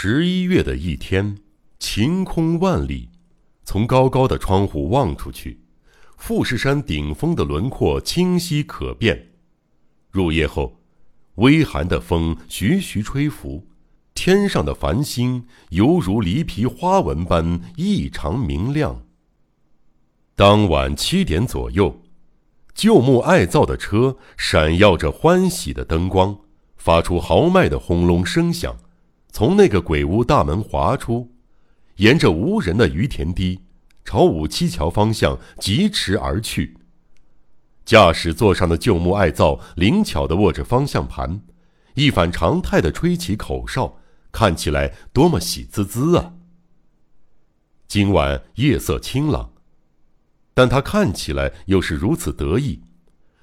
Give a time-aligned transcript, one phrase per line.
[0.00, 1.38] 十一月的一天，
[1.80, 3.08] 晴空万里。
[3.64, 5.58] 从高高的窗户望出去，
[6.16, 9.32] 富士山顶峰的轮廓清晰可辨。
[10.12, 10.80] 入夜后，
[11.34, 13.66] 微寒的风徐徐吹拂，
[14.14, 19.04] 天上的繁星犹如梨皮花纹般异常明亮。
[20.36, 22.00] 当晚七点左右，
[22.72, 26.38] 旧木爱造的车闪耀着欢喜的灯光，
[26.76, 28.76] 发出豪迈的轰隆声响。
[29.30, 31.30] 从那个鬼屋大门滑出，
[31.96, 33.60] 沿着无人的于田堤，
[34.04, 36.76] 朝五七桥方向疾驰而去。
[37.84, 41.40] 驾驶座上的旧木爱造灵巧地握着方向盘，
[41.94, 43.98] 一反常态地吹起口哨，
[44.32, 46.34] 看起来多么喜滋滋啊！
[47.86, 49.52] 今晚夜色清朗，
[50.52, 52.82] 但他看起来又是如此得意。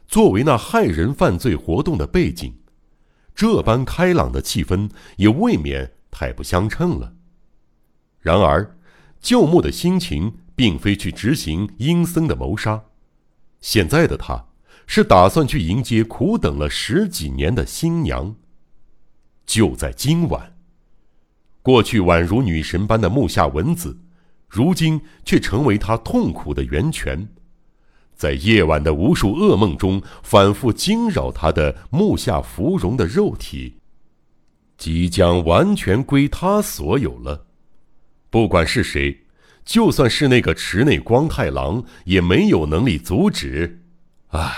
[0.07, 2.53] 作为那害人犯罪活动的背景。
[3.35, 7.13] 这般开朗的气氛也未免太不相称了。
[8.21, 8.77] 然而，
[9.19, 12.85] 旧木的心情并非去执行阴森的谋杀，
[13.59, 14.45] 现在的他
[14.87, 18.35] 是打算去迎接苦等了十几年的新娘。
[19.45, 20.55] 就在今晚，
[21.61, 23.99] 过去宛如女神般的木下文子，
[24.47, 27.27] 如今却成为他痛苦的源泉。
[28.15, 33.75] 在夜晚的无数噩梦中，反复惊扰他的木下芙蓉的肉体，
[34.77, 37.45] 即将完全归他所有了。
[38.29, 39.25] 不管是谁，
[39.63, 43.81] 就算是那个池内光太郎，也没有能力阻止。
[44.27, 44.53] 啊，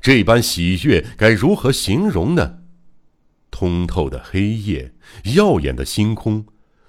[0.00, 2.58] 这般喜悦该如何形容呢？
[3.50, 4.92] 通透的黑夜，
[5.34, 6.44] 耀眼的星空，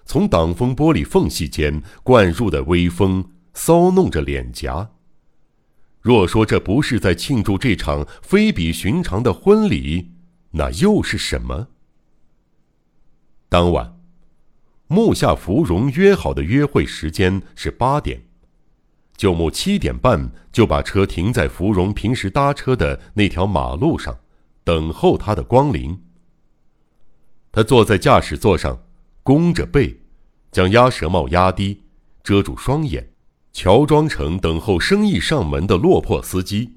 [0.06, 3.24] 从挡风玻璃缝隙间灌入的微风，
[3.54, 4.90] 骚弄着脸颊。
[6.02, 10.12] 若说这不是在庆祝这场非比寻常的婚礼，
[10.52, 11.68] 那又是什么？
[13.50, 14.00] 当晚，
[14.88, 18.24] 木下芙蓉约好的约会时间是八点，
[19.18, 24.20] 旧木七点半就把车停在芙蓉平时搭车的那条马路上，
[24.64, 26.02] 等候他的光临。
[27.52, 28.84] 他坐在驾驶座上，
[29.24, 30.00] 弓着背，
[30.52, 31.84] 将鸭舌帽压低，
[32.24, 33.09] 遮住双眼。
[33.62, 36.76] 乔装成等候生意上门的落魄司机，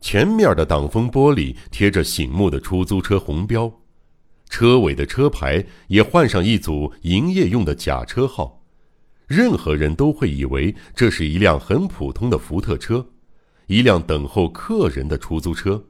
[0.00, 3.80] 前面的挡风玻璃贴着醒目的出租车红标，
[4.48, 8.62] 车尾的车牌也换上一组营业用的假车号，
[9.26, 13.04] 任何人都会以为这是一辆很普通的福特车，
[13.66, 15.86] 一辆等候客人的出租车。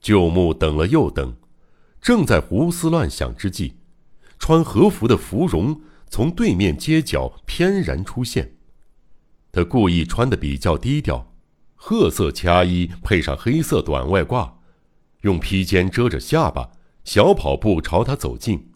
[0.00, 1.34] 旧木等了又等，
[2.00, 3.72] 正在胡思乱想之际，
[4.38, 5.80] 穿和服的芙蓉。
[6.12, 8.56] 从对面街角翩然出现，
[9.50, 11.32] 他故意穿的比较低调，
[11.74, 14.56] 褐色掐衣配上黑色短外褂，
[15.22, 18.72] 用披肩遮着下巴，小跑步朝他走近。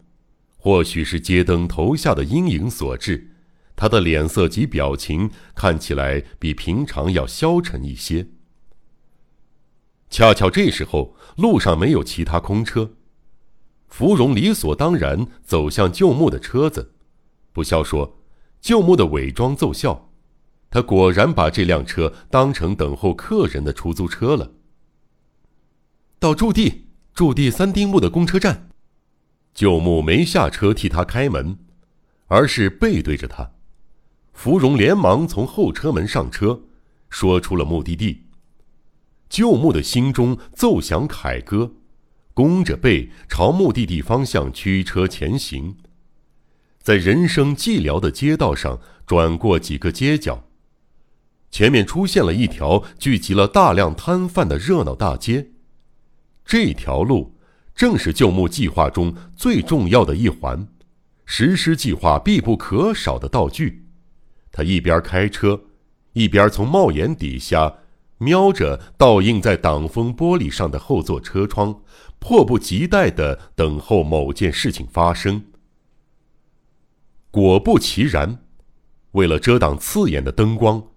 [0.57, 3.29] 或许是街灯投下的阴影所致，
[3.75, 8.29] 他的脸色及表情看起来比平常要消沉一些。
[10.09, 12.93] 恰巧这时候路上没有其他空车，
[13.87, 16.95] 芙蓉理所当然走向旧木的车子。
[17.57, 18.19] 不笑说
[18.61, 20.11] ：“旧木的伪装奏效，
[20.69, 24.51] 他果然把这辆车当成等候客人的出租车了。”
[26.21, 26.85] 到驻地，
[27.15, 28.69] 驻地三丁目的公车站。
[29.55, 31.57] 旧木没下车替他开门，
[32.27, 33.53] 而是背对着他。
[34.33, 36.61] 芙蓉连忙从后车门上车，
[37.09, 38.25] 说出了目的地。
[39.29, 41.71] 旧木的心中奏响凯歌，
[42.35, 45.75] 弓着背朝目的地方向驱车前行。
[46.87, 50.45] 在人生寂寥的街道上转过几个街角，
[51.51, 55.49] 前面出现了一条聚集了大量摊贩的热闹大街。
[56.45, 57.35] 这条路
[57.75, 60.65] 正是旧木计划中最重要的一环，
[61.25, 63.83] 实施计划必不可少的道具。
[64.49, 65.63] 他一边开车，
[66.13, 67.79] 一边从帽檐底下
[68.17, 71.81] 瞄着倒映在挡风玻璃上的后座车窗，
[72.19, 75.43] 迫不及待地等候某件事情发生。
[77.37, 78.39] 果不其然，
[79.11, 80.87] 为了遮挡刺眼的灯光，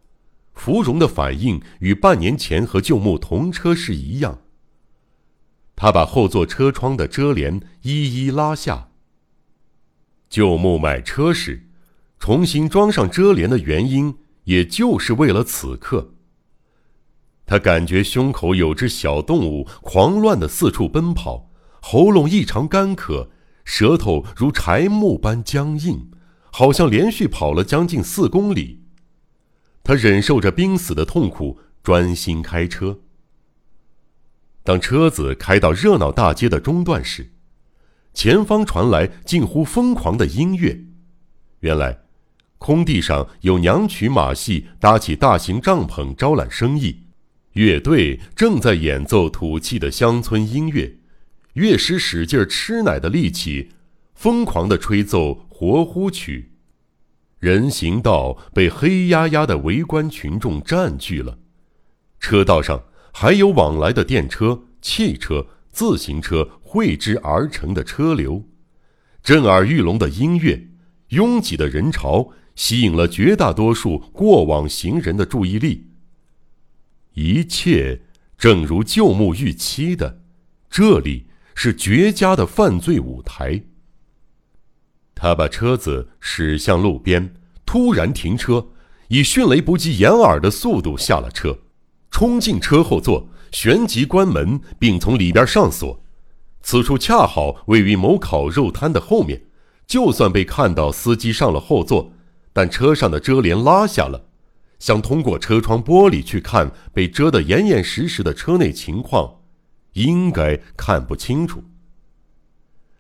[0.55, 4.39] 芙蓉的反应与半年前和旧木同车时一样。
[5.77, 8.89] 他把后座车窗的遮帘一一拉下。
[10.31, 11.69] 旧木买车时，
[12.19, 16.15] 重新装上遮帘的原因，也就是为了此刻。
[17.45, 21.51] 他感觉胸口有只小动物狂乱的四处奔跑，
[21.83, 23.29] 喉咙异常干渴，
[23.67, 26.11] 舌头如柴木般僵硬。
[26.51, 28.83] 好像连续跑了将近四公里，
[29.83, 33.01] 他忍受着濒死的痛苦，专心开车。
[34.63, 37.33] 当车子开到热闹大街的中段时，
[38.13, 40.85] 前方传来近乎疯狂的音乐。
[41.61, 42.01] 原来，
[42.59, 47.05] 空地上有娘曲马戏搭起大型帐篷招揽生意，
[47.55, 50.99] 乐队正在演奏土气的乡村音乐，
[51.55, 53.71] 乐师使劲吃奶的力气，
[54.21, 56.53] 疯狂地吹奏活呼曲。
[57.39, 61.39] 人行道被黑压压的围观群众占据了，
[62.19, 62.85] 车道上
[63.15, 68.45] 还有往来的电车、汽车、自行车汇之而成的车流，
[69.23, 70.69] 震耳欲聋的音乐。
[71.09, 75.87] 拥挤的人潮吸引了绝大多数过往行人的注意力。
[77.15, 78.03] 一切
[78.37, 80.21] 正如旧木预期的，
[80.69, 83.63] 这里是绝佳的犯罪舞台。
[85.21, 87.35] 他把车子驶向路边，
[87.67, 88.69] 突然停车，
[89.09, 91.59] 以迅雷不及掩耳的速度下了车，
[92.11, 96.03] 冲进车后座，旋即关门，并从里边上锁。
[96.63, 99.43] 此处恰好位于某烤肉摊的后面。
[99.87, 102.13] 就算被看到司机上了后座，
[102.55, 104.25] 但车上的遮帘拉下了，
[104.79, 109.41] 想通过车窗玻璃去看被遮得严严实实的车内情况，
[109.93, 111.63] 应该看不清楚。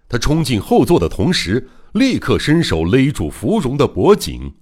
[0.07, 4.55] 他冲进后座的同时，立刻伸手勒住芙蓉的脖颈，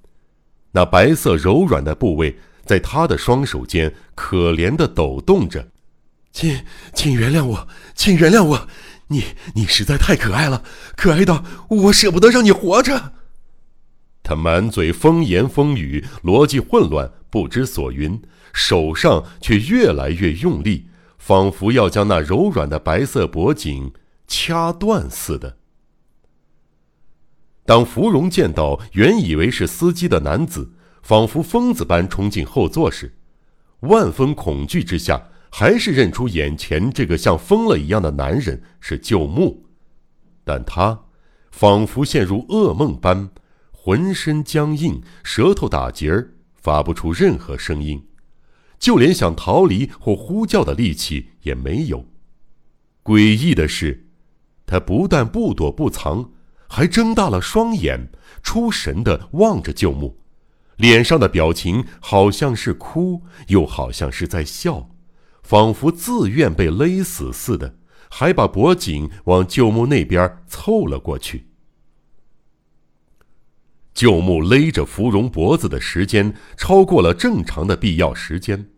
[0.73, 5.69] 那白色柔软的部位在他的双手间可怜的抖动着。
[6.33, 6.61] 请，
[6.95, 8.69] 请原谅我，请原谅我。
[9.09, 10.63] 你你实在太可爱了，
[10.97, 13.13] 可爱到我舍不得让你活着。
[14.23, 18.21] 他满嘴风言风语，逻辑混乱，不知所云，
[18.53, 23.93] 手上却越来越用力，仿佛要将那柔软的白色脖颈
[24.27, 25.58] 掐断似的。
[27.69, 30.73] 当芙蓉见到原以为是司机的男子，
[31.03, 33.19] 仿佛疯子般冲进后座时，
[33.81, 35.23] 万分恐惧之下。
[35.51, 39.65] 还是认出眼前这个像疯了一样的男人是旧木，
[40.45, 41.07] 但他
[41.51, 43.31] 仿佛陷入噩梦般，
[43.71, 48.07] 浑身僵硬，舌头打结儿，发不出任何声音，
[48.79, 52.05] 就连想逃离或呼叫的力气也没有。
[53.03, 54.07] 诡异的是，
[54.67, 56.31] 他不但不躲不藏，
[56.69, 58.11] 还睁大了双眼，
[58.43, 60.19] 出神地望着旧木，
[60.77, 64.91] 脸上的表情好像是哭，又好像是在笑。
[65.43, 67.77] 仿佛自愿被勒死似的，
[68.11, 71.47] 还把脖颈往旧木那边凑了过去。
[73.95, 78.69] 旧木勒着芙蓉脖子的时间超过了正常的必要时间，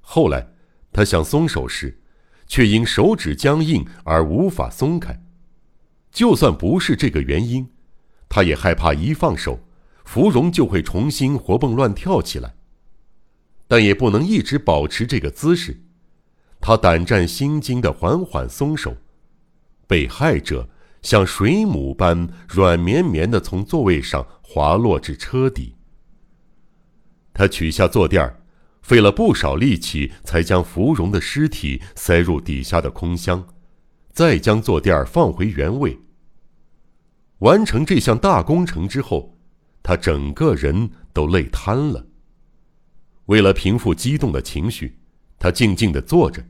[0.00, 0.48] 后来
[0.92, 2.00] 他想松手时，
[2.46, 5.20] 却因手指僵硬而无法松开。
[6.12, 7.66] 就算不是这个原因，
[8.28, 9.58] 他也害怕一放手，
[10.04, 12.54] 芙蓉就会重新活蹦乱跳起来。
[13.66, 15.82] 但也不能一直保持这个姿势。
[16.60, 18.94] 他胆战心惊地缓缓松手，
[19.86, 20.68] 被害者
[21.00, 25.74] 像水母般软绵绵地从座位上滑落至车底。
[27.32, 28.42] 他取下坐垫儿，
[28.82, 33.48] 费了不少力气才将芙蓉的尸体塞入底下的空箱，
[34.12, 35.98] 再将坐垫放回原位。
[37.38, 39.36] 完成这项大工程之后，
[39.82, 42.06] 他整个人都累瘫了。
[43.26, 44.98] 为了平复激动的情绪，
[45.38, 46.44] 他静静地坐着。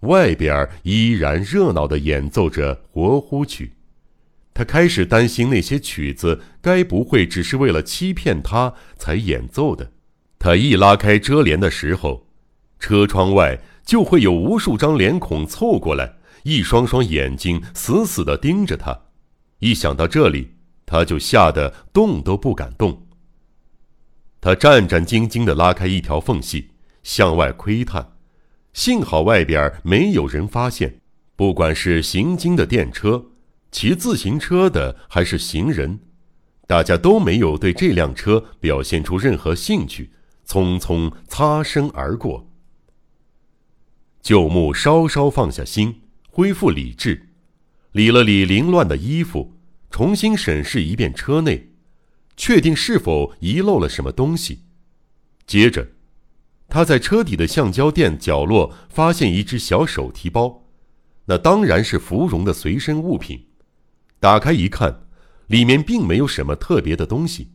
[0.00, 3.74] 外边依然热闹地演奏着活呼曲，
[4.52, 9.92] 他开始担心那些曲子该不会只是为了欺骗他才演奏的。
[10.40, 12.26] 他一拉开遮帘的时候，
[12.80, 19.02] 车窗外就会有无数张脸孔凑过来，一双双眼睛死死地盯着他。
[19.58, 23.06] 一想到这里，他就吓得动都不敢动。
[24.40, 26.70] 他战战兢兢地拉开一条缝隙，
[27.02, 28.12] 向外窥探。
[28.72, 31.00] 幸好外边没有人发现，
[31.36, 33.26] 不管是行经的电车、
[33.70, 36.00] 骑自行车的还是行人，
[36.66, 40.10] 大家都没有对这辆车表现出任何兴趣，
[40.46, 42.48] 匆匆擦身而过。
[44.20, 46.01] 旧木稍稍放下心，
[46.34, 47.28] 恢复理智，
[47.92, 49.54] 理了理凌乱的衣服，
[49.90, 51.72] 重新审视一遍车内，
[52.38, 54.60] 确定是否遗漏了什么东西，
[55.46, 55.86] 接着。
[56.70, 60.64] 他在车底的橡胶垫角落发现一只小手提包，
[61.26, 63.48] 那当然是芙蓉的随身物品。
[64.18, 65.02] 打开一看，
[65.48, 67.50] 里面并没有什么特别的东西，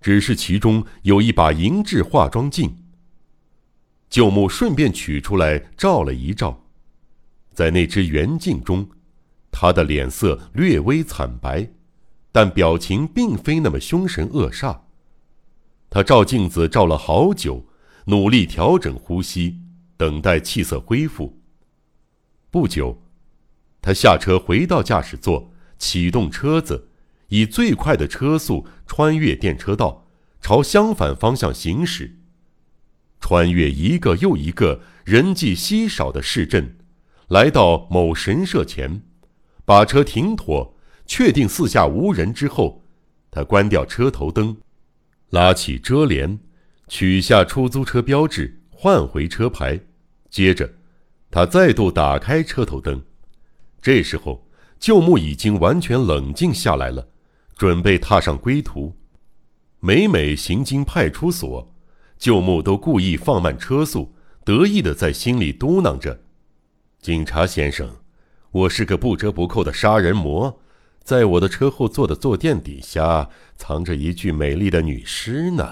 [0.00, 2.76] 只是其中有一把银质化妆镜。
[4.10, 6.63] 旧木顺便取出来照了一照，
[7.54, 8.88] 在那只圆镜中，
[9.50, 11.70] 他的脸色略微惨白，
[12.32, 14.80] 但表情并非那么凶神恶煞。
[15.88, 17.66] 他照镜子照了好久。
[18.06, 19.60] 努力调整呼吸，
[19.96, 21.40] 等待气色恢复。
[22.50, 23.02] 不久，
[23.80, 26.90] 他下车回到驾驶座，启动车子，
[27.28, 30.06] 以最快的车速穿越电车道，
[30.42, 32.18] 朝相反方向行驶。
[33.20, 36.76] 穿越一个又一个人迹稀少的市镇，
[37.28, 39.02] 来到某神社前，
[39.64, 40.76] 把车停妥，
[41.06, 42.84] 确定四下无人之后，
[43.30, 44.56] 他关掉车头灯，
[45.30, 46.38] 拉起遮帘，
[46.86, 49.80] 取下出租车标志，换回车牌，
[50.28, 50.70] 接着，
[51.30, 53.02] 他再度打开车头灯。
[53.80, 54.46] 这时候，
[54.78, 57.08] 旧木已经完全冷静下来了，
[57.56, 58.94] 准备踏上归途。
[59.80, 61.74] 每每行经派出所，
[62.18, 64.14] 旧木都故意放慢车速，
[64.44, 66.20] 得意的在心里嘟囔着
[67.04, 67.86] ：“警察先生，
[68.50, 70.58] 我是个不折不扣的杀人魔，
[71.02, 75.70] 在我的车后座的坐垫底下藏着一具美丽的女尸呢。”